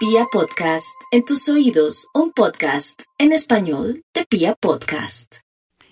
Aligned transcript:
Pia 0.00 0.24
Podcast, 0.32 0.98
en 1.10 1.26
tus 1.26 1.46
oídos, 1.50 2.08
un 2.14 2.32
podcast 2.32 3.02
en 3.18 3.32
español 3.32 4.02
de 4.14 4.24
Pia 4.24 4.54
Podcast. 4.54 5.40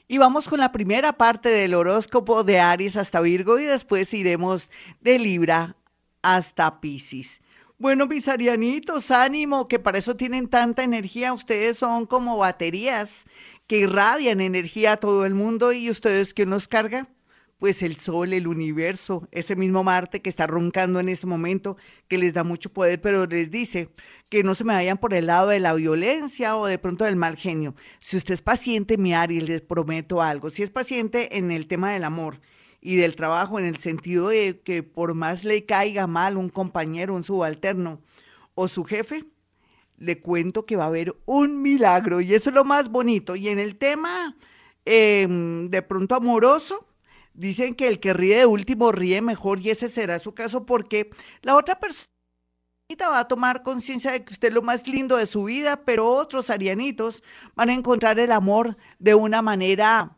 Y 0.07 0.17
vamos 0.17 0.49
con 0.49 0.61
la 0.61 0.73
primera 0.73 1.19
parte 1.19 1.51
del 1.51 1.75
horóscopo 1.75 2.43
de 2.43 2.59
Aries 2.59 2.97
hasta 2.97 3.21
Virgo 3.21 3.59
y 3.59 3.65
después 3.65 4.15
iremos 4.15 4.71
de 5.03 5.19
Libra 5.19 5.77
hasta 6.23 6.81
Pisces. 6.81 7.43
Bueno, 7.77 8.07
mis 8.07 8.29
arianitos, 8.29 9.11
ánimo, 9.11 9.69
que 9.69 9.79
para 9.79 9.99
eso 9.99 10.15
tienen 10.15 10.49
tanta 10.49 10.85
energía. 10.85 11.35
Ustedes 11.35 11.77
son 11.77 12.07
como 12.07 12.39
baterías 12.39 13.27
que 13.67 13.81
irradian 13.81 14.41
energía 14.41 14.93
a 14.93 14.97
todo 14.97 15.27
el 15.27 15.35
mundo 15.35 15.73
y 15.73 15.91
ustedes 15.91 16.33
que 16.33 16.47
nos 16.47 16.67
cargan 16.67 17.11
pues 17.59 17.83
el 17.83 17.97
Sol, 17.97 18.33
el 18.33 18.47
universo, 18.47 19.29
ese 19.33 19.57
mismo 19.57 19.83
Marte 19.83 20.23
que 20.23 20.31
está 20.31 20.47
roncando 20.47 21.01
en 21.01 21.09
este 21.09 21.27
momento, 21.27 21.77
que 22.07 22.17
les 22.17 22.33
da 22.33 22.45
mucho 22.45 22.73
poder, 22.73 23.01
pero 23.01 23.27
les 23.27 23.51
dice 23.51 23.91
que 24.29 24.45
no 24.45 24.55
se 24.55 24.65
me 24.65 24.75
vayan 24.75 24.99
por 24.99 25.13
el 25.13 25.27
lado 25.27 25.49
de 25.49 25.59
la 25.59 25.75
violencia 25.75 26.57
o 26.57 26.67
de 26.67 26.79
pronto 26.79 27.05
del 27.05 27.17
mal 27.17 27.37
genio. 27.37 27.75
Si 28.01 28.17
usted 28.17 28.35
es 28.35 28.43
paciente, 28.43 28.97
mi 28.97 29.13
Aries, 29.13 29.49
les 29.49 29.61
prometo 29.61 30.23
algo. 30.23 30.51
Si 30.51 30.63
es 30.63 30.71
paciente 30.71 31.37
en 31.37 31.51
el 31.51 31.67
tema 31.67 31.93
del 31.93 32.05
amor 32.05 32.41
y 32.81 32.97
del 32.97 33.17
trabajo, 33.17 33.59
en 33.59 33.65
el 33.65 33.79
sentido 33.79 34.29
de 34.29 34.61
que 34.61 34.85
por 34.85 35.15
más 35.15 35.45
le 35.45 35.67
caiga 35.67 36.07
mal 36.07 36.37
un 36.37 36.51
compañero, 36.51 37.15
un 37.15 37.25
subalterno 37.25 38.01
o 38.55 38.69
su 38.69 38.85
jefe, 38.85 39.25
le 39.99 40.21
cuento 40.21 40.65
que 40.65 40.77
va 40.77 40.85
a 40.85 40.89
haber 40.89 41.17
un 41.27 41.61
milagro 41.61 42.21
y 42.21 42.35
eso 42.35 42.51
es 42.51 42.55
lo 42.55 42.65
más 42.65 42.89
bonito. 42.89 43.35
Y 43.35 43.49
en 43.49 43.59
el 43.59 43.77
tema 43.77 44.37
em, 44.85 45.69
de 45.71 45.83
pronto 45.83 46.15
amoroso, 46.15 46.88
Dicen 47.39 47.77
que 47.77 47.87
el 47.87 48.01
que 48.01 48.15
ríe 48.15 48.39
de 48.39 48.47
último 48.47 48.91
ríe 48.91 49.23
mejor 49.23 49.61
y 49.61 49.71
ese 49.71 49.89
será 49.89 50.19
su 50.19 50.35
caso 50.35 50.67
porque 50.67 51.09
la 51.41 51.55
otra 51.55 51.79
persona 51.79 52.09
va 53.01 53.21
a 53.21 53.29
tomar 53.29 53.63
conciencia 53.63 54.11
de 54.11 54.25
que 54.25 54.33
usted 54.33 54.49
es 54.49 54.55
lo 54.55 54.63
más 54.63 54.89
lindo 54.89 55.17
de 55.17 55.27
su 55.27 55.45
vida, 55.45 55.85
pero 55.85 56.09
otros 56.09 56.51
arianitos 56.51 57.23
van 57.55 57.69
a 57.69 57.75
encontrar 57.75 58.19
el 58.19 58.33
amor 58.33 58.77
de 58.99 59.15
una 59.15 59.41
manera 59.41 60.17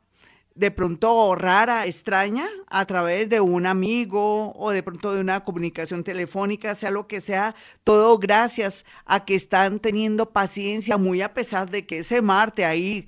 de 0.55 0.71
pronto 0.71 1.35
rara, 1.35 1.85
extraña, 1.85 2.49
a 2.69 2.87
través 2.87 3.29
de 3.29 3.43
un 3.43 3.67
amigo 3.67 4.55
o 4.57 4.71
de 4.71 4.83
pronto 4.83 5.13
de 5.13 5.21
una 5.21 5.45
comunicación 5.45 6.03
telefónica, 6.03 6.75
sea 6.75 6.91
lo 6.91 7.07
que 7.07 7.21
sea, 7.21 7.55
todo 7.85 8.17
gracias 8.17 8.87
a 9.05 9.27
que 9.27 9.35
están 9.35 9.79
teniendo 9.79 10.31
paciencia, 10.31 10.97
muy 10.97 11.21
a 11.21 11.35
pesar 11.35 11.71
de 11.71 11.85
que 11.85 11.99
ese 11.99 12.23
Marte 12.23 12.65
ahí 12.65 13.05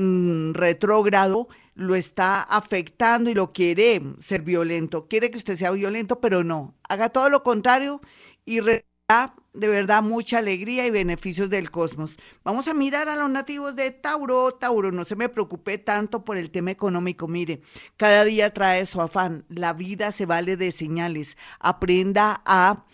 mm, 0.00 0.54
retrógrado 0.54 1.48
lo 1.74 1.94
está 1.94 2.42
afectando 2.42 3.30
y 3.30 3.34
lo 3.34 3.52
quiere 3.52 4.02
ser 4.18 4.42
violento. 4.42 5.08
Quiere 5.08 5.30
que 5.30 5.38
usted 5.38 5.56
sea 5.56 5.70
violento, 5.70 6.20
pero 6.20 6.44
no. 6.44 6.74
Haga 6.88 7.08
todo 7.08 7.30
lo 7.30 7.42
contrario 7.42 8.00
y 8.44 8.60
da 8.60 9.34
de 9.52 9.66
verdad 9.66 10.02
mucha 10.02 10.38
alegría 10.38 10.86
y 10.86 10.90
beneficios 10.90 11.50
del 11.50 11.70
cosmos. 11.70 12.16
Vamos 12.44 12.68
a 12.68 12.74
mirar 12.74 13.08
a 13.08 13.16
los 13.16 13.30
nativos 13.30 13.74
de 13.76 13.90
Tauro. 13.90 14.52
Tauro, 14.52 14.92
no 14.92 15.04
se 15.04 15.16
me 15.16 15.28
preocupe 15.28 15.78
tanto 15.78 16.24
por 16.24 16.36
el 16.36 16.50
tema 16.50 16.70
económico. 16.70 17.26
Mire, 17.26 17.60
cada 17.96 18.24
día 18.24 18.52
trae 18.54 18.86
su 18.86 19.00
afán. 19.00 19.44
La 19.48 19.72
vida 19.72 20.12
se 20.12 20.26
vale 20.26 20.56
de 20.56 20.70
señales. 20.70 21.36
Aprenda 21.58 22.42
a 22.44 22.84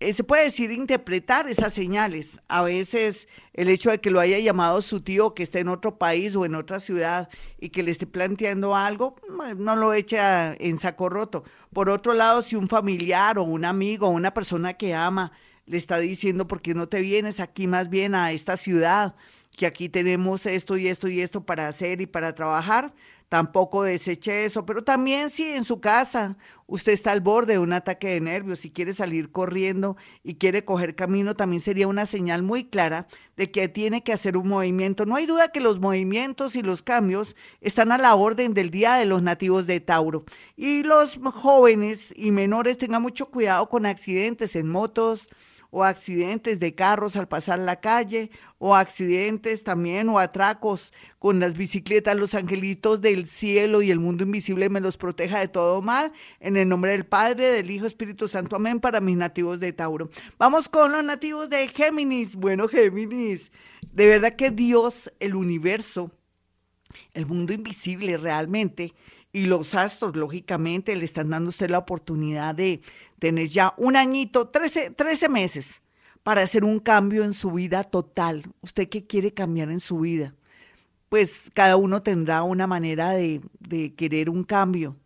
eh, 0.00 0.12
se 0.12 0.24
puede 0.24 0.44
decir 0.44 0.72
interpretar 0.72 1.48
esas 1.48 1.72
señales. 1.72 2.40
A 2.48 2.62
veces 2.62 3.28
el 3.52 3.68
hecho 3.68 3.90
de 3.90 4.00
que 4.00 4.10
lo 4.10 4.20
haya 4.20 4.38
llamado 4.38 4.82
su 4.82 5.00
tío 5.00 5.34
que 5.34 5.42
esté 5.42 5.60
en 5.60 5.68
otro 5.68 5.98
país 5.98 6.34
o 6.36 6.44
en 6.44 6.54
otra 6.54 6.78
ciudad 6.78 7.28
y 7.58 7.70
que 7.70 7.82
le 7.82 7.90
esté 7.90 8.06
planteando 8.06 8.74
algo, 8.74 9.16
no 9.56 9.76
lo 9.76 9.94
echa 9.94 10.54
en 10.54 10.78
saco 10.78 11.08
roto. 11.08 11.44
Por 11.72 11.88
otro 11.88 12.12
lado, 12.12 12.42
si 12.42 12.56
un 12.56 12.68
familiar 12.68 13.38
o 13.38 13.44
un 13.44 13.64
amigo 13.64 14.08
o 14.08 14.10
una 14.10 14.34
persona 14.34 14.74
que 14.74 14.94
ama 14.94 15.32
le 15.66 15.78
está 15.78 15.98
diciendo, 15.98 16.46
¿por 16.46 16.60
qué 16.60 16.74
no 16.74 16.88
te 16.88 17.00
vienes 17.00 17.40
aquí 17.40 17.66
más 17.66 17.88
bien 17.88 18.14
a 18.14 18.32
esta 18.32 18.56
ciudad? 18.56 19.14
Que 19.56 19.66
aquí 19.66 19.88
tenemos 19.88 20.44
esto 20.46 20.76
y 20.76 20.88
esto 20.88 21.08
y 21.08 21.20
esto 21.20 21.46
para 21.46 21.68
hacer 21.68 22.00
y 22.00 22.06
para 22.06 22.34
trabajar 22.34 22.92
tampoco 23.28 23.82
deseche 23.82 24.44
eso, 24.44 24.64
pero 24.64 24.84
también 24.84 25.30
si 25.30 25.44
en 25.44 25.64
su 25.64 25.80
casa 25.80 26.36
usted 26.66 26.92
está 26.92 27.12
al 27.12 27.20
borde 27.20 27.54
de 27.54 27.58
un 27.58 27.72
ataque 27.72 28.08
de 28.08 28.20
nervios 28.20 28.64
y 28.64 28.70
quiere 28.70 28.92
salir 28.92 29.30
corriendo 29.30 29.96
y 30.22 30.36
quiere 30.36 30.64
coger 30.64 30.94
camino, 30.94 31.34
también 31.34 31.60
sería 31.60 31.88
una 31.88 32.06
señal 32.06 32.42
muy 32.42 32.64
clara 32.64 33.06
de 33.36 33.50
que 33.50 33.68
tiene 33.68 34.02
que 34.02 34.12
hacer 34.12 34.36
un 34.36 34.48
movimiento. 34.48 35.04
No 35.06 35.16
hay 35.16 35.26
duda 35.26 35.48
que 35.48 35.60
los 35.60 35.80
movimientos 35.80 36.56
y 36.56 36.62
los 36.62 36.82
cambios 36.82 37.36
están 37.60 37.92
a 37.92 37.98
la 37.98 38.14
orden 38.14 38.54
del 38.54 38.70
día 38.70 38.94
de 38.94 39.06
los 39.06 39.22
nativos 39.22 39.66
de 39.66 39.80
Tauro. 39.80 40.24
Y 40.56 40.82
los 40.82 41.18
jóvenes 41.34 42.14
y 42.16 42.30
menores 42.30 42.78
tengan 42.78 43.02
mucho 43.02 43.26
cuidado 43.26 43.68
con 43.68 43.86
accidentes 43.86 44.56
en 44.56 44.68
motos, 44.68 45.28
o 45.76 45.82
accidentes 45.82 46.60
de 46.60 46.72
carros 46.76 47.16
al 47.16 47.26
pasar 47.26 47.58
la 47.58 47.80
calle, 47.80 48.30
o 48.58 48.76
accidentes 48.76 49.64
también, 49.64 50.08
o 50.08 50.20
atracos 50.20 50.92
con 51.18 51.40
las 51.40 51.56
bicicletas, 51.56 52.14
los 52.14 52.36
angelitos 52.36 53.00
del 53.00 53.26
cielo 53.26 53.82
y 53.82 53.90
el 53.90 53.98
mundo 53.98 54.22
invisible 54.22 54.68
me 54.68 54.80
los 54.80 54.96
proteja 54.96 55.40
de 55.40 55.48
todo 55.48 55.82
mal. 55.82 56.12
En 56.38 56.56
el 56.56 56.68
nombre 56.68 56.92
del 56.92 57.04
Padre, 57.04 57.46
del 57.46 57.72
Hijo, 57.72 57.86
Espíritu 57.86 58.28
Santo, 58.28 58.54
amén, 58.54 58.78
para 58.78 59.00
mis 59.00 59.16
nativos 59.16 59.58
de 59.58 59.72
Tauro. 59.72 60.10
Vamos 60.38 60.68
con 60.68 60.92
los 60.92 61.02
nativos 61.02 61.50
de 61.50 61.66
Géminis. 61.66 62.36
Bueno, 62.36 62.68
Géminis, 62.68 63.50
de 63.90 64.06
verdad 64.06 64.36
que 64.36 64.52
Dios, 64.52 65.12
el 65.18 65.34
universo, 65.34 66.12
el 67.14 67.26
mundo 67.26 67.52
invisible 67.52 68.16
realmente, 68.16 68.94
y 69.34 69.46
los 69.46 69.74
astros, 69.74 70.14
lógicamente, 70.14 70.94
le 70.94 71.04
están 71.04 71.28
dando 71.28 71.48
a 71.48 71.50
usted 71.50 71.68
la 71.68 71.78
oportunidad 71.78 72.54
de 72.54 72.80
tener 73.18 73.48
ya 73.48 73.74
un 73.76 73.96
añito, 73.96 74.46
13, 74.46 74.90
13 74.90 75.28
meses, 75.28 75.82
para 76.22 76.42
hacer 76.42 76.62
un 76.62 76.78
cambio 76.78 77.24
en 77.24 77.34
su 77.34 77.50
vida 77.50 77.82
total. 77.82 78.44
¿Usted 78.60 78.88
qué 78.88 79.08
quiere 79.08 79.34
cambiar 79.34 79.72
en 79.72 79.80
su 79.80 79.98
vida? 79.98 80.36
Pues 81.08 81.50
cada 81.52 81.76
uno 81.76 82.00
tendrá 82.00 82.44
una 82.44 82.68
manera 82.68 83.10
de, 83.10 83.42
querer 83.96 84.30
un 84.30 84.44
cambio. 84.44 84.96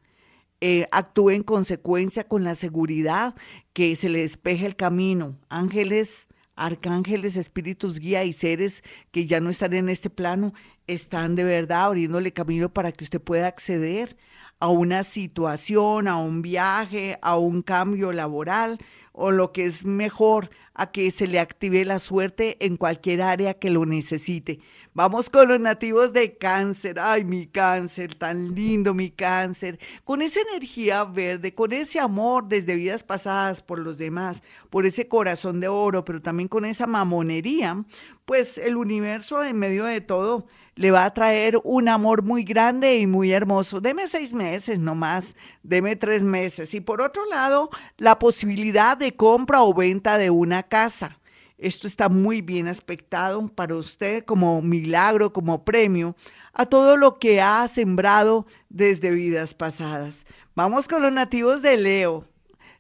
Eh, 0.61 0.87
actúe 0.93 1.31
en 1.31 1.43
consecuencia 1.43 2.29
con 2.29 2.45
la 2.45 2.55
seguridad 2.55 3.35
que 3.73 3.97
se 3.97 4.11
le 4.11 4.21
despeje 4.21 4.67
el 4.67 4.77
camino. 4.77 5.39
Ángeles, 5.49 6.28
arcángeles, 6.59 7.37
espíritus 7.37 7.99
guía 8.01 8.25
y 8.25 8.33
seres 8.33 8.83
que 9.11 9.27
ya 9.27 9.41
no 9.41 9.51
están 9.51 9.73
en 9.75 9.89
este 9.89 10.11
plano, 10.11 10.53
están 10.87 11.37
de 11.37 11.45
verdad 11.45 11.85
abriéndole 11.87 12.33
camino 12.33 12.69
para 12.69 12.93
que 12.93 13.05
usted 13.05 13.21
pueda 13.21 13.47
acceder 13.47 14.17
a 14.61 14.69
una 14.69 15.05
situación, 15.05 16.09
a 16.09 16.17
un 16.17 16.43
viaje, 16.43 17.19
a 17.23 17.37
un 17.37 17.63
cambio 17.63 18.13
laboral 18.13 18.79
o 19.19 19.33
lo 19.33 19.53
que 19.53 19.65
es 19.65 19.85
mejor, 19.85 20.49
a 20.75 20.93
que 20.93 21.11
se 21.11 21.27
le 21.27 21.41
active 21.41 21.85
la 21.85 21.99
suerte 21.99 22.57
en 22.65 22.77
cualquier 22.77 23.21
área 23.21 23.55
que 23.55 23.69
lo 23.69 23.85
necesite. 23.85 24.61
Vamos 24.95 25.29
con 25.29 25.49
los 25.49 25.59
nativos 25.59 26.13
de 26.13 26.39
cáncer. 26.39 27.01
Ay, 27.01 27.25
mi 27.25 27.47
cáncer, 27.47 28.15
tan 28.15 28.55
lindo 28.55 28.95
mi 28.95 29.11
cáncer. 29.11 29.81
Con 30.05 30.23
esa 30.23 30.41
energía 30.41 31.03
verde, 31.03 31.53
con 31.53 31.73
ese 31.73 31.99
amor 31.99 32.47
desde 32.47 32.77
vidas 32.77 33.03
pasadas 33.03 33.61
por 33.61 33.81
los 33.81 33.99
demás, 33.99 34.41
por 34.71 34.87
ese 34.87 35.09
corazón 35.09 35.59
de 35.59 35.67
oro, 35.67 36.05
pero 36.05 36.23
también 36.23 36.49
con 36.49 36.65
esa 36.65 36.87
mamonería, 36.87 37.85
pues 38.25 38.57
el 38.57 38.77
universo 38.77 39.43
en 39.43 39.59
medio 39.59 39.85
de 39.85 40.01
todo 40.01 40.47
le 40.79 40.93
va 40.93 41.05
a 41.05 41.13
traer 41.13 41.61
un 41.65 41.89
amor 41.89 42.23
muy 42.23 42.45
grande 42.45 42.99
y 42.99 43.07
muy 43.09 43.33
hermoso. 43.33 43.81
Deme 43.81 44.07
seis 44.07 44.33
meses 44.33 44.79
nomás, 44.79 45.35
deme 45.65 45.97
tres 45.97 46.23
meses. 46.23 46.73
Y 46.73 46.81
por 46.81 47.03
otro 47.03 47.27
lado, 47.27 47.69
la 47.97 48.21
posibilidad 48.21 48.97
de 48.97 49.17
compra 49.17 49.65
o 49.65 49.75
venta 49.75 50.19
de 50.19 50.31
una 50.31 50.63
casa. 50.63 51.19
Esto 51.59 51.89
está 51.89 52.09
muy 52.09 52.43
bien 52.43 52.69
aspectado 52.69 53.49
para 53.49 53.75
usted 53.75 54.25
como 54.25 54.63
milagro, 54.63 55.33
como 55.33 55.65
premio 55.65 56.15
a 56.53 56.65
todo 56.65 56.97
lo 56.97 57.19
que 57.19 57.41
ha 57.41 57.67
sembrado 57.67 58.47
desde 58.69 59.11
vidas 59.11 59.55
pasadas. 59.55 60.27
Vamos 60.55 60.87
con 60.87 61.03
los 61.03 61.13
nativos 61.13 61.61
de 61.61 61.77
Leo. 61.77 62.25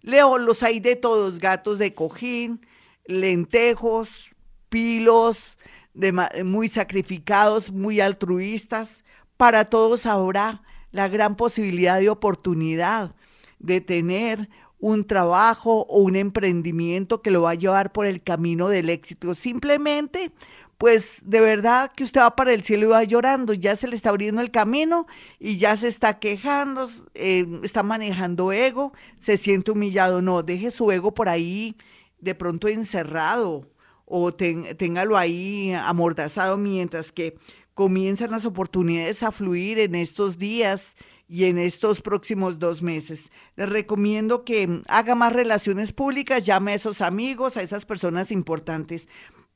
Leo, 0.02 0.38
los 0.38 0.62
hay 0.62 0.78
de 0.78 0.94
todos, 0.94 1.40
gatos 1.40 1.78
de 1.78 1.94
cojín, 1.94 2.64
lentejos, 3.06 4.26
pilos, 4.68 5.58
muy 6.44 6.68
sacrificados, 6.68 7.70
muy 7.70 8.00
altruistas. 8.00 9.04
Para 9.36 9.66
todos 9.66 10.06
habrá 10.06 10.62
la 10.92 11.08
gran 11.08 11.36
posibilidad 11.36 12.00
de 12.00 12.10
oportunidad 12.10 13.14
de 13.58 13.80
tener 13.80 14.48
un 14.80 15.04
trabajo 15.04 15.84
o 15.88 16.00
un 16.00 16.16
emprendimiento 16.16 17.20
que 17.20 17.30
lo 17.30 17.42
va 17.42 17.50
a 17.50 17.54
llevar 17.54 17.92
por 17.92 18.06
el 18.06 18.22
camino 18.22 18.68
del 18.68 18.90
éxito. 18.90 19.34
Simplemente, 19.34 20.30
pues 20.78 21.18
de 21.24 21.40
verdad 21.40 21.90
que 21.94 22.04
usted 22.04 22.20
va 22.20 22.36
para 22.36 22.52
el 22.52 22.62
cielo 22.62 22.86
y 22.86 22.90
va 22.90 23.02
llorando, 23.02 23.52
ya 23.52 23.74
se 23.74 23.88
le 23.88 23.96
está 23.96 24.10
abriendo 24.10 24.40
el 24.40 24.52
camino 24.52 25.06
y 25.40 25.58
ya 25.58 25.76
se 25.76 25.88
está 25.88 26.20
quejando, 26.20 26.88
eh, 27.14 27.44
está 27.64 27.82
manejando 27.82 28.52
ego, 28.52 28.92
se 29.18 29.36
siente 29.36 29.72
humillado. 29.72 30.22
No, 30.22 30.44
deje 30.44 30.70
su 30.70 30.90
ego 30.92 31.12
por 31.12 31.28
ahí 31.28 31.76
de 32.20 32.36
pronto 32.36 32.68
encerrado 32.68 33.66
o 34.08 34.32
téngalo 34.32 35.16
ahí 35.16 35.72
amordazado 35.72 36.56
mientras 36.56 37.12
que 37.12 37.36
comienzan 37.74 38.30
las 38.30 38.44
oportunidades 38.44 39.22
a 39.22 39.30
fluir 39.30 39.78
en 39.78 39.94
estos 39.94 40.38
días 40.38 40.96
y 41.28 41.44
en 41.44 41.58
estos 41.58 42.00
próximos 42.00 42.58
dos 42.58 42.82
meses. 42.82 43.30
Les 43.54 43.68
recomiendo 43.68 44.44
que 44.44 44.82
haga 44.88 45.14
más 45.14 45.32
relaciones 45.32 45.92
públicas, 45.92 46.44
llame 46.46 46.72
a 46.72 46.76
esos 46.76 47.02
amigos, 47.02 47.56
a 47.56 47.62
esas 47.62 47.84
personas 47.84 48.32
importantes. 48.32 49.08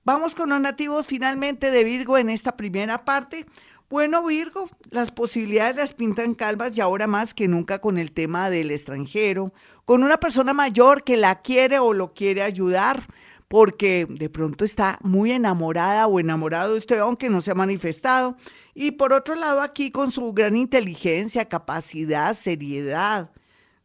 Vamos 0.04 0.34
con 0.34 0.50
los 0.50 0.60
nativos 0.60 1.06
finalmente 1.06 1.70
de 1.70 1.84
Virgo 1.84 2.18
en 2.18 2.28
esta 2.28 2.56
primera 2.56 3.04
parte. 3.04 3.46
Bueno, 3.88 4.24
Virgo, 4.24 4.68
las 4.90 5.10
posibilidades 5.10 5.76
las 5.76 5.92
pintan 5.92 6.34
calvas 6.34 6.76
y 6.76 6.80
ahora 6.80 7.06
más 7.06 7.34
que 7.34 7.48
nunca 7.48 7.80
con 7.80 7.98
el 7.98 8.12
tema 8.12 8.50
del 8.50 8.70
extranjero, 8.70 9.52
con 9.84 10.02
una 10.02 10.18
persona 10.18 10.52
mayor 10.52 11.04
que 11.04 11.16
la 11.16 11.42
quiere 11.42 11.78
o 11.78 11.92
lo 11.92 12.14
quiere 12.14 12.42
ayudar, 12.42 13.06
porque 13.52 14.06
de 14.08 14.30
pronto 14.30 14.64
está 14.64 14.98
muy 15.02 15.30
enamorada 15.30 16.06
o 16.06 16.18
enamorado 16.18 16.72
de 16.72 16.78
usted, 16.78 16.98
aunque 17.00 17.28
no 17.28 17.42
se 17.42 17.50
ha 17.50 17.54
manifestado. 17.54 18.34
Y 18.74 18.92
por 18.92 19.12
otro 19.12 19.34
lado, 19.34 19.60
aquí 19.60 19.90
con 19.90 20.10
su 20.10 20.32
gran 20.32 20.56
inteligencia, 20.56 21.50
capacidad, 21.50 22.32
seriedad 22.32 23.30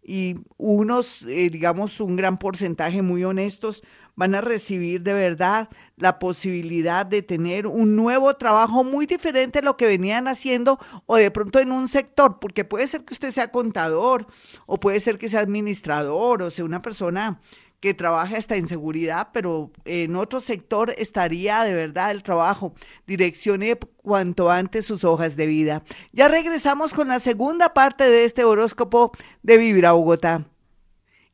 y 0.01 0.37
unos, 0.55 1.23
eh, 1.23 1.49
digamos, 1.49 1.99
un 1.99 2.15
gran 2.15 2.37
porcentaje 2.37 3.01
muy 3.01 3.25
honestos, 3.25 3.83
van 4.15 4.35
a 4.35 4.41
recibir 4.41 5.01
de 5.01 5.13
verdad 5.13 5.67
la 5.97 6.17
posibilidad 6.17 7.05
de 7.05 7.21
tener 7.21 7.67
un 7.67 7.97
nuevo 7.97 8.33
trabajo 8.35 8.85
muy 8.85 9.05
diferente 9.05 9.59
a 9.59 9.63
lo 9.63 9.75
que 9.75 9.85
venían 9.85 10.29
haciendo 10.29 10.79
o 11.07 11.17
de 11.17 11.29
pronto 11.29 11.59
en 11.59 11.73
un 11.73 11.89
sector, 11.89 12.39
porque 12.39 12.63
puede 12.63 12.87
ser 12.87 13.03
que 13.03 13.13
usted 13.13 13.31
sea 13.31 13.51
contador 13.51 14.27
o 14.65 14.79
puede 14.79 15.01
ser 15.01 15.17
que 15.17 15.27
sea 15.27 15.41
administrador 15.41 16.41
o 16.41 16.49
sea 16.49 16.63
una 16.63 16.81
persona 16.81 17.41
que 17.79 17.94
trabaja 17.94 18.38
esta 18.38 18.57
inseguridad, 18.57 19.29
pero 19.33 19.71
en 19.85 20.15
otro 20.15 20.39
sector 20.39 20.95
estaría 20.97 21.63
de 21.63 21.75
verdad 21.75 22.12
el 22.12 22.24
trabajo. 22.24 22.74
Direccione 23.06 23.77
cuanto 23.77 24.50
antes 24.50 24.85
sus 24.85 25.03
hojas 25.03 25.35
de 25.35 25.45
vida. 25.45 25.83
Ya 26.12 26.27
regresamos 26.27 26.94
con 26.94 27.07
la 27.09 27.19
segunda 27.19 27.74
parte 27.74 28.09
de 28.09 28.25
este 28.25 28.44
horóscopo 28.44 29.12
de 29.44 29.57
Vivir 29.57 29.88
Bogotá. 29.88 30.45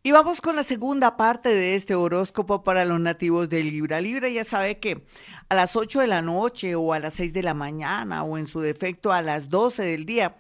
Y 0.06 0.12
vamos 0.12 0.42
con 0.42 0.58
la 0.58 0.64
segunda 0.64 1.16
parte 1.16 1.48
de 1.48 1.76
este 1.76 1.96
horóscopo 1.96 2.62
para 2.66 2.84
los 2.84 3.00
nativos 3.00 3.48
de 3.48 3.64
Libra. 3.64 4.02
Libra 4.02 4.28
ya 4.28 4.44
sabe 4.44 4.78
que 4.80 5.06
a 5.48 5.56
las 5.56 5.78
8 5.78 6.02
de 6.02 6.08
la 6.08 6.22
noche 6.22 6.76
o 6.76 6.92
a 6.92 7.00
las 7.00 7.14
6 7.14 7.32
de 7.32 7.42
la 7.42 7.54
mañana 7.54 8.24
o 8.24 8.38
en 8.38 8.46
su 8.46 8.60
defecto 8.60 9.14
a 9.14 9.22
las 9.22 9.48
12 9.48 9.82
del 9.82 10.06
día, 10.06 10.36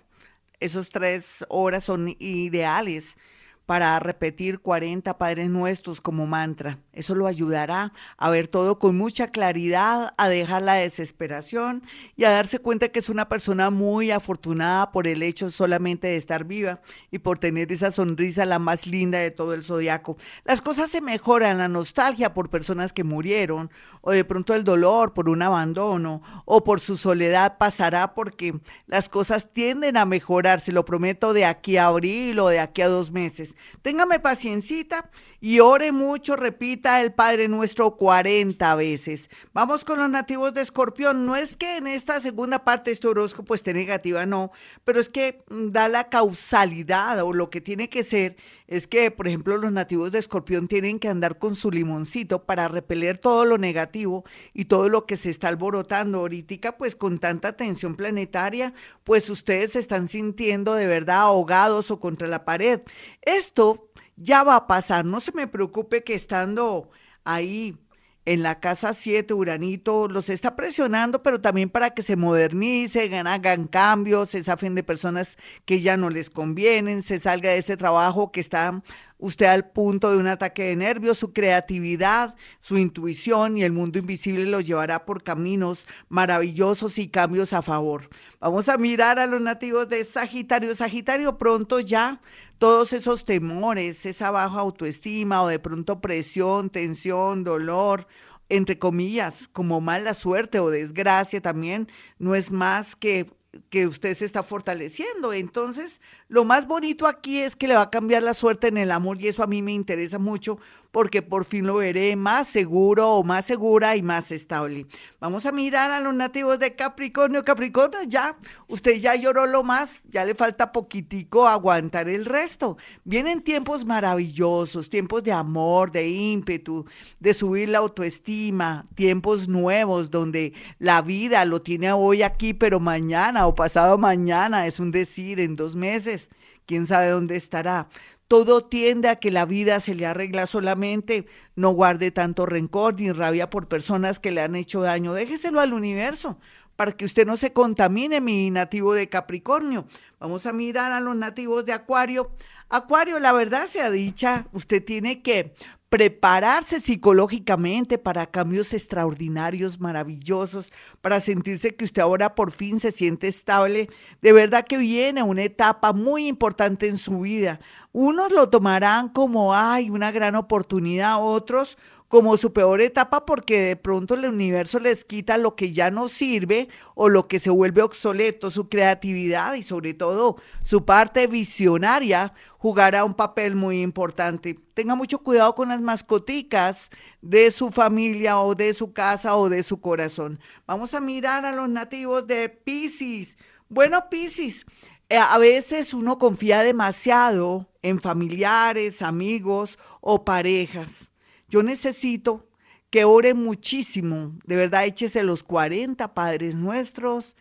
esas 0.60 0.90
tres 0.90 1.46
horas 1.48 1.86
son 1.86 2.14
ideales 2.20 3.16
para 3.65 3.98
repetir 4.00 4.60
40 4.60 5.18
Padres 5.18 5.50
Nuestros 5.50 6.01
como 6.01 6.27
mantra. 6.27 6.80
Eso 6.92 7.15
lo 7.15 7.27
ayudará 7.27 7.94
a 8.18 8.30
ver 8.30 8.48
todo 8.48 8.77
con 8.77 8.98
mucha 8.98 9.27
claridad, 9.27 10.13
a 10.18 10.27
dejar 10.27 10.62
la 10.62 10.75
desesperación 10.75 11.83
y 12.15 12.25
a 12.25 12.31
darse 12.31 12.60
cuenta 12.60 12.89
que 12.89 13.00
es 13.00 13.10
una 13.10 13.30
persona 13.30 13.69
muy 13.69 14.12
afortunada 14.12 14.92
por 14.92 15.07
el 15.07 15.24
hecho 15.24 15.50
solamente 15.50 16.07
de 16.07 16.18
estar 16.18 16.44
viva 16.44 16.81
y 17.10 17.19
por 17.19 17.39
tener 17.39 17.71
esa 17.71 17.92
sonrisa 17.92 18.45
la 18.45 18.60
más 18.60 18.86
linda 18.86 19.19
de 19.19 19.31
todo 19.31 19.54
el 19.54 19.63
zodiaco. 19.63 20.18
Las 20.44 20.62
cosas 20.62 20.92
se 20.92 21.01
mejoran, 21.01 21.57
la 21.57 21.68
nostalgia 21.68 22.33
por 22.33 22.50
personas 22.50 22.94
que 22.94 23.04
murieron 23.04 23.71
o 24.01 24.12
de 24.12 24.25
pronto 24.25 24.54
el 24.54 24.63
dolor 24.63 25.13
por 25.13 25.30
un 25.30 25.42
abandono 25.42 26.21
o 26.45 26.63
por 26.63 26.80
su 26.80 26.98
soledad 26.98 27.57
pasará 27.57 28.13
porque 28.13 28.60
las 28.88 29.10
cosas 29.10 29.48
tienden 29.54 29.98
a 29.98 30.06
mejorar, 30.06 30.60
se 30.60 30.71
lo 30.71 30.86
prometo 30.86 31.33
de 31.33 31.45
aquí 31.45 31.77
a 31.77 31.88
abril 31.88 32.39
o 32.39 32.50
de 32.50 32.60
aquí 32.60 32.81
a 32.81 32.88
dos 32.89 33.12
meses. 33.12 33.53
Téngame 33.82 34.20
paciencita 34.20 35.10
y 35.40 35.60
ore 35.60 35.92
mucho, 35.92 36.36
repita 36.36 37.02
el 37.02 37.14
Padre 37.14 37.48
Nuestro 37.48 37.96
40 37.96 38.76
veces. 38.76 39.30
Vamos 39.54 39.84
con 39.84 40.00
los 40.00 40.10
nativos 40.10 40.54
de 40.54 40.62
Escorpión. 40.62 41.26
No 41.26 41.36
es 41.36 41.56
que 41.56 41.78
en 41.78 41.88
esta 41.88 42.20
segunda 42.20 42.64
parte 42.64 42.92
este 42.92 43.08
horóscopo 43.08 43.56
esté 43.56 43.74
negativa, 43.74 44.26
no, 44.26 44.52
pero 44.84 45.00
es 45.00 45.10
que 45.10 45.44
da 45.50 45.88
la 45.88 46.10
causalidad 46.10 47.24
o 47.24 47.34
lo 47.34 47.50
que 47.50 47.62
tiene 47.62 47.90
que 47.90 48.04
ser 48.04 48.38
es 48.74 48.88
que, 48.88 49.12
por 49.12 49.28
ejemplo, 49.28 49.56
los 49.58 49.72
nativos 49.72 50.12
de 50.12 50.18
Escorpión 50.18 50.68
tienen 50.68 50.98
que 50.98 51.08
andar 51.08 51.38
con 51.38 51.56
su 51.56 51.70
limoncito 51.70 52.44
para 52.44 52.68
repeler 52.68 53.20
todo 53.20 53.46
lo 53.46 53.60
negativo 53.60 54.24
y 54.52 54.66
todo 54.66 54.90
lo 54.90 55.06
que 55.06 55.16
se 55.16 55.30
está 55.30 55.50
alborotando 55.50 56.22
ahorita, 56.22 56.75
pues 56.75 56.96
con 56.96 57.20
tanta 57.20 57.56
tensión 57.56 57.96
planetaria, 57.96 58.74
pues 59.04 59.30
ustedes 59.30 59.74
se 59.74 59.80
están 59.80 60.08
sintiendo 60.08 60.74
de 60.74 60.88
verdad 60.88 61.18
ahogados 61.18 61.92
o 61.92 62.00
contra 62.00 62.28
la 62.28 62.46
pared. 62.46 62.81
Esto 63.22 63.92
ya 64.16 64.42
va 64.42 64.56
a 64.56 64.66
pasar, 64.66 65.06
no 65.06 65.20
se 65.20 65.34
me 65.34 65.46
preocupe 65.46 66.04
que 66.04 66.16
estando 66.16 66.90
ahí 67.24 67.78
en 68.25 68.42
la 68.42 68.60
casa 68.60 68.94
7, 68.94 69.34
Uranito 69.34 70.08
los 70.08 70.30
está 70.30 70.56
presionando, 70.56 71.22
pero 71.24 71.42
también 71.42 71.70
para 71.70 71.94
que 71.94 72.02
se 72.02 72.16
modernicen, 72.16 73.28
hagan 73.28 73.68
cambios, 73.68 74.30
se 74.30 74.44
zafen 74.44 74.75
de 74.75 74.84
personas 74.84 75.38
que 75.66 75.81
ya 75.81 75.98
no 75.98 76.10
les 76.10 76.30
convienen, 76.30 77.02
se 77.02 77.20
salga 77.20 77.50
de 77.50 77.58
ese 77.58 77.75
trabajo 77.75 78.31
que 78.31 78.40
está 78.40 78.81
usted 79.18 79.46
al 79.46 79.70
punto 79.70 80.12
de 80.12 80.18
un 80.18 80.28
ataque 80.28 80.64
de 80.64 80.75
nervios, 80.75 81.18
su 81.18 81.31
creatividad, 81.31 82.36
su 82.60 82.78
intuición 82.78 83.58
y 83.58 83.64
el 83.64 83.72
mundo 83.72 84.00
invisible 84.00 84.46
los 84.46 84.66
llevará 84.66 85.06
por 85.06 85.24
caminos 85.24 85.88
maravillosos 86.10 86.98
y 87.00 87.08
cambios 87.08 87.54
a 87.54 87.62
favor. 87.62 88.10
Vamos 88.40 88.68
a 88.68 88.78
mirar 88.78 89.20
a 89.20 89.28
los 89.28 89.42
nativos 89.42 89.88
de 89.88 90.04
Sagitario. 90.04 90.75
Sagitario 90.75 91.38
pronto 91.38 91.80
ya 91.80 92.20
todos 92.63 92.94
esos 92.94 93.25
temores, 93.25 94.06
esa 94.06 94.31
baja 94.31 94.62
autoestima 94.62 95.44
o 95.44 95.50
de 95.50 95.60
pronto 95.60 96.00
presión, 96.00 96.69
tensión, 96.69 97.44
dolor, 97.44 98.07
entre 98.48 98.80
comillas, 98.80 99.50
como 99.51 99.81
mala 99.81 100.13
suerte 100.13 100.60
o 100.60 100.69
desgracia 100.69 101.42
también, 101.42 101.89
no 102.19 102.36
es 102.36 102.51
más 102.51 102.95
que 102.95 103.25
que 103.69 103.86
usted 103.86 104.15
se 104.15 104.24
está 104.24 104.44
fortaleciendo. 104.44 105.33
Entonces, 105.33 106.00
lo 106.30 106.45
más 106.45 106.65
bonito 106.65 107.06
aquí 107.06 107.39
es 107.39 107.57
que 107.57 107.68
le 107.68 107.75
va 107.75 107.81
a 107.81 107.89
cambiar 107.89 108.24
la 108.24 108.33
suerte 108.33 108.68
en 108.68 108.77
el 108.77 108.92
amor 108.92 109.21
y 109.21 109.27
eso 109.27 109.44
a 109.44 109.48
mí 109.48 109.62
me 109.62 109.74
interesa 109.74 110.18
mucho 110.18 110.57
porque 110.94 111.24
por 111.24 111.44
fin 111.44 111.66
lo 111.66 111.78
veré 111.78 112.16
más 112.16 112.48
seguro 112.48 113.13
o 113.13 113.24
más 113.24 113.45
segura 113.45 113.95
y 113.95 114.04
más 114.04 114.31
estable. 114.31 114.86
Vamos 115.19 115.48
a 115.48 115.51
mirar 115.51 115.90
a 115.90 116.00
los 116.00 116.13
nativos 116.13 116.60
de 116.60 116.75
Capricornio. 116.75 117.44
Capricornio, 117.44 118.04
ya, 118.04 118.38
usted 118.68 118.98
ya 118.98 119.16
lloró 119.16 119.48
lo 119.48 119.63
más, 119.63 120.01
ya 120.12 120.24
le 120.24 120.36
falta 120.36 120.72
poquitico 120.72 121.48
aguantar 121.48 122.10
el 122.10 122.25
resto. 122.25 122.78
Vienen 123.06 123.42
tiempos 123.42 123.86
maravillosos, 123.86 124.88
tiempos 124.88 125.24
de 125.24 125.31
amor, 125.31 125.92
de 125.92 126.10
ímpetu, 126.10 126.86
de 127.19 127.34
subir 127.34 127.69
la 127.69 127.80
autoestima, 127.80 128.86
tiempos 128.94 129.48
nuevos 129.48 130.12
donde 130.12 130.54
la 130.78 131.01
vida 131.01 131.44
lo 131.46 131.63
tiene 131.63 131.92
hoy 131.92 132.22
aquí, 132.22 132.54
pero 132.54 132.80
mañana 132.80 133.48
o 133.48 133.56
pasado 133.56 133.98
mañana, 133.98 134.68
es 134.68 134.80
un 134.80 134.92
decir, 134.92 135.39
en 135.39 135.56
dos 135.56 135.75
meses, 135.75 136.30
quién 136.68 136.86
sabe 136.86 137.07
dónde 137.07 137.36
estará 137.36 137.89
todo 138.34 138.66
tiende 138.66 139.10
a 139.10 139.18
que 139.18 139.30
la 139.30 139.46
vida 139.46 139.80
se 139.80 139.94
le 139.94 140.08
arregla 140.08 140.48
solamente, 140.48 141.28
no 141.56 141.70
guarde 141.70 142.10
tanto 142.10 142.48
rencor 142.48 143.00
ni 143.00 143.12
rabia 143.12 143.52
por 143.52 143.68
personas 143.68 144.18
que 144.18 144.32
le 144.32 144.42
han 144.42 144.56
hecho 144.56 144.82
daño, 144.82 145.14
déjeselo 145.14 145.60
al 145.60 145.72
universo 145.72 146.40
para 146.75 146.92
que 146.92 147.06
usted 147.06 147.25
no 147.25 147.38
se 147.38 147.53
contamine, 147.53 148.22
mi 148.22 148.50
nativo 148.51 148.94
de 148.94 149.10
Capricornio. 149.10 149.86
Vamos 150.20 150.46
a 150.46 150.53
mirar 150.53 150.92
a 150.92 151.00
los 151.00 151.15
nativos 151.15 151.65
de 151.65 151.74
Acuario. 151.74 152.32
Acuario, 152.70 153.20
la 153.20 153.34
verdad 153.34 153.68
sea 153.68 153.92
dicha, 153.92 154.48
usted 154.51 154.84
tiene 154.84 155.22
que 155.22 155.53
prepararse 155.94 156.80
psicológicamente 156.80 158.00
para 158.00 158.25
cambios 158.25 158.74
extraordinarios, 158.74 159.80
maravillosos, 159.80 160.72
para 161.01 161.20
sentirse 161.20 161.75
que 161.75 161.86
usted 161.86 162.01
ahora 162.01 162.34
por 162.34 162.50
fin 162.50 162.80
se 162.80 162.92
siente 162.92 163.27
estable. 163.27 163.89
De 164.20 164.34
verdad 164.34 164.65
que 164.65 164.77
viene 164.80 165.22
una 165.22 165.44
etapa 165.44 165.94
muy 165.94 166.25
importante 166.25 166.88
en 166.88 166.98
su 166.98 167.20
vida. 167.20 167.60
Unos 167.92 168.32
lo 168.32 168.50
tomarán 168.50 169.10
como, 169.10 169.53
ay, 169.53 169.92
una 169.92 170.12
gran 170.12 170.36
oportunidad, 170.36 171.18
otros 171.22 171.77
como 172.13 172.38
su 172.38 172.53
peor 172.53 172.79
etapa 172.79 173.25
porque 173.25 173.60
de 173.60 173.75
pronto 173.75 174.13
el 174.13 174.25
universo 174.25 174.79
les 174.79 175.03
quita 175.03 175.39
lo 175.39 175.55
que 175.55 175.74
ya 175.74 175.89
no 175.89 176.08
sirve 176.08 176.70
o 176.93 177.10
lo 177.10 177.27
que 177.27 177.39
se 177.39 177.50
vuelve 177.50 177.82
obsoleto, 177.82 178.51
su 178.51 178.70
creatividad 178.70 179.55
y 179.55 179.63
sobre 179.63 179.96
todo 179.96 180.36
su 180.62 180.86
parte 180.86 181.25
visionaria 181.25 182.36
jugará 182.60 183.03
un 183.03 183.15
papel 183.15 183.55
muy 183.55 183.82
importante. 183.82 184.60
Tenga 184.75 184.93
mucho 184.93 185.24
cuidado 185.24 185.55
con 185.55 185.70
las 185.70 185.82
mascoticas 185.82 186.91
de 187.24 187.50
su 187.50 187.72
familia 187.72 188.39
o 188.41 188.53
de 188.53 188.75
su 188.75 188.93
casa 188.93 189.36
o 189.36 189.50
de 189.50 189.63
su 189.63 189.82
corazón. 189.82 190.39
Vamos 190.67 190.93
a 190.93 191.01
mirar 191.01 191.48
a 191.48 191.51
los 191.51 191.67
nativos 191.67 192.27
de 192.27 192.48
Pisces. 192.48 193.39
Bueno, 193.70 194.08
Pisces, 194.12 194.67
eh, 195.10 195.17
a 195.17 195.39
veces 195.39 195.96
uno 195.96 196.20
confía 196.20 196.62
demasiado 196.62 197.72
en 197.82 198.00
familiares, 198.00 199.01
amigos 199.01 199.79
o 200.00 200.24
parejas 200.24 201.10
yo 201.53 201.62
necesito 201.62 202.50
que 202.89 203.05
ore 203.05 203.36
muchísimo, 203.36 204.36
de 204.43 204.55
verdad 204.55 204.88
échese 204.88 205.22
los 205.22 205.43
40 205.43 206.15
Padres 206.15 206.55
Nuestros, 206.55 207.38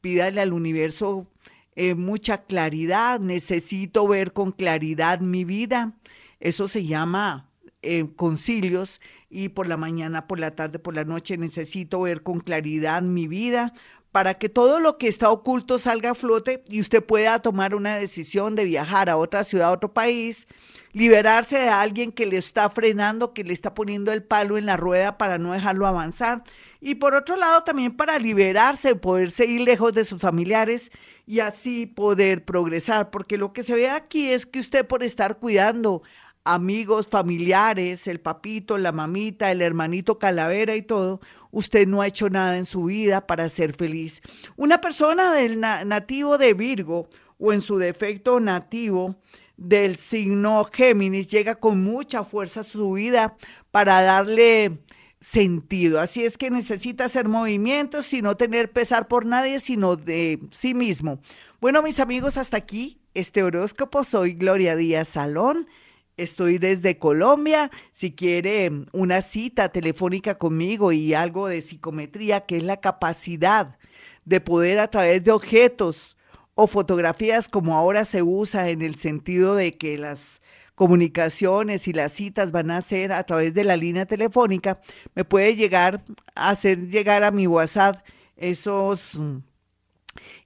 pídale 0.00 0.40
al 0.40 0.52
universo 0.52 1.28
eh, 1.76 1.94
mucha 1.94 2.42
claridad, 2.46 3.20
necesito 3.20 4.08
ver 4.08 4.32
con 4.32 4.50
claridad 4.50 5.20
mi 5.20 5.44
vida. 5.44 5.92
Eso 6.40 6.66
se 6.66 6.84
llama 6.84 7.48
eh, 7.82 8.08
concilios 8.16 9.00
y 9.30 9.50
por 9.50 9.68
la 9.68 9.76
mañana, 9.76 10.26
por 10.26 10.40
la 10.40 10.56
tarde, 10.56 10.80
por 10.80 10.96
la 10.96 11.04
noche 11.04 11.38
necesito 11.38 12.00
ver 12.00 12.24
con 12.24 12.40
claridad 12.40 13.02
mi 13.02 13.28
vida 13.28 13.72
para 14.14 14.34
que 14.34 14.48
todo 14.48 14.78
lo 14.78 14.96
que 14.96 15.08
está 15.08 15.28
oculto 15.28 15.80
salga 15.80 16.12
a 16.12 16.14
flote 16.14 16.62
y 16.68 16.78
usted 16.78 17.02
pueda 17.02 17.40
tomar 17.40 17.74
una 17.74 17.98
decisión 17.98 18.54
de 18.54 18.64
viajar 18.64 19.10
a 19.10 19.16
otra 19.16 19.42
ciudad, 19.42 19.70
a 19.70 19.72
otro 19.72 19.92
país, 19.92 20.46
liberarse 20.92 21.58
de 21.58 21.68
alguien 21.68 22.12
que 22.12 22.24
le 22.24 22.36
está 22.36 22.70
frenando, 22.70 23.34
que 23.34 23.42
le 23.42 23.52
está 23.52 23.74
poniendo 23.74 24.12
el 24.12 24.22
palo 24.22 24.56
en 24.56 24.66
la 24.66 24.76
rueda 24.76 25.18
para 25.18 25.36
no 25.36 25.52
dejarlo 25.52 25.88
avanzar. 25.88 26.44
Y 26.80 26.94
por 26.94 27.16
otro 27.16 27.34
lado, 27.34 27.64
también 27.64 27.96
para 27.96 28.20
liberarse, 28.20 28.94
poderse 28.94 29.46
ir 29.46 29.62
lejos 29.62 29.92
de 29.94 30.04
sus 30.04 30.20
familiares 30.20 30.92
y 31.26 31.40
así 31.40 31.86
poder 31.86 32.44
progresar, 32.44 33.10
porque 33.10 33.36
lo 33.36 33.52
que 33.52 33.64
se 33.64 33.74
ve 33.74 33.90
aquí 33.90 34.30
es 34.30 34.46
que 34.46 34.60
usted 34.60 34.86
por 34.86 35.02
estar 35.02 35.38
cuidando 35.38 36.04
amigos, 36.44 37.08
familiares, 37.08 38.06
el 38.06 38.20
papito, 38.20 38.76
la 38.78 38.92
mamita, 38.92 39.50
el 39.50 39.62
hermanito 39.62 40.18
calavera 40.18 40.76
y 40.76 40.82
todo, 40.82 41.20
usted 41.50 41.88
no 41.88 42.02
ha 42.02 42.06
hecho 42.06 42.28
nada 42.28 42.58
en 42.58 42.66
su 42.66 42.84
vida 42.84 43.26
para 43.26 43.48
ser 43.48 43.74
feliz. 43.74 44.20
Una 44.56 44.80
persona 44.80 45.32
del 45.32 45.58
nativo 45.60 46.38
de 46.38 46.52
Virgo 46.52 47.08
o 47.38 47.52
en 47.52 47.62
su 47.62 47.78
defecto 47.78 48.38
nativo 48.40 49.16
del 49.56 49.96
signo 49.96 50.64
Géminis 50.72 51.30
llega 51.30 51.54
con 51.54 51.82
mucha 51.82 52.24
fuerza 52.24 52.60
a 52.60 52.64
su 52.64 52.92
vida 52.92 53.36
para 53.70 54.02
darle 54.02 54.78
sentido. 55.20 56.00
Así 56.00 56.24
es 56.24 56.36
que 56.36 56.50
necesita 56.50 57.06
hacer 57.06 57.28
movimientos 57.28 58.12
y 58.12 58.20
no 58.20 58.36
tener 58.36 58.70
pesar 58.70 59.08
por 59.08 59.24
nadie, 59.24 59.60
sino 59.60 59.96
de 59.96 60.40
sí 60.50 60.74
mismo. 60.74 61.20
Bueno, 61.60 61.82
mis 61.82 62.00
amigos, 62.00 62.36
hasta 62.36 62.58
aquí 62.58 62.98
este 63.14 63.42
horóscopo. 63.42 64.04
Soy 64.04 64.34
Gloria 64.34 64.76
Díaz 64.76 65.08
Salón 65.08 65.66
Estoy 66.16 66.58
desde 66.58 66.98
Colombia. 66.98 67.70
Si 67.92 68.12
quiere 68.12 68.70
una 68.92 69.22
cita 69.22 69.70
telefónica 69.70 70.36
conmigo 70.36 70.92
y 70.92 71.14
algo 71.14 71.48
de 71.48 71.60
psicometría, 71.60 72.46
que 72.46 72.58
es 72.58 72.62
la 72.62 72.80
capacidad 72.80 73.76
de 74.24 74.40
poder 74.40 74.78
a 74.78 74.88
través 74.88 75.24
de 75.24 75.32
objetos 75.32 76.16
o 76.54 76.66
fotografías 76.66 77.48
como 77.48 77.76
ahora 77.76 78.04
se 78.04 78.22
usa 78.22 78.70
en 78.70 78.82
el 78.82 78.94
sentido 78.94 79.56
de 79.56 79.72
que 79.72 79.98
las 79.98 80.40
comunicaciones 80.74 81.86
y 81.88 81.92
las 81.92 82.12
citas 82.12 82.52
van 82.52 82.70
a 82.70 82.80
ser 82.80 83.12
a 83.12 83.24
través 83.24 83.54
de 83.54 83.64
la 83.64 83.76
línea 83.76 84.06
telefónica, 84.06 84.80
me 85.14 85.24
puede 85.24 85.54
llegar 85.54 86.02
hacer 86.34 86.88
llegar 86.88 87.22
a 87.22 87.30
mi 87.30 87.46
WhatsApp 87.46 88.04
esos 88.36 89.20